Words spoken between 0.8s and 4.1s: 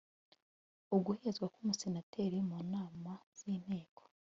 uguhezwa k umusenateri mu nama z inteko